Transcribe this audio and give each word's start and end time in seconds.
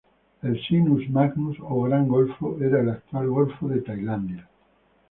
El 0.41 0.59
Sinus 0.63 1.07
Magnus, 1.11 1.57
o 1.61 1.83
Gran 1.83 2.07
Golfo, 2.07 2.57
era 2.59 2.79
el 2.79 2.89
actual 2.89 3.27
golfo 3.29 3.67
de 3.67 3.81
Tailandia. 3.81 4.49